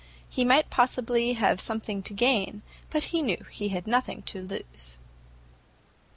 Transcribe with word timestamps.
He 0.27 0.43
might 0.43 0.71
possibly 0.71 1.33
have 1.33 1.61
something 1.61 2.01
to 2.01 2.13
gain, 2.15 2.63
but 2.89 3.03
he 3.13 3.21
knew 3.21 3.45
he 3.51 3.69
had 3.69 3.85
nothing 3.85 4.23
to 4.23 4.41
lose. 4.41 4.97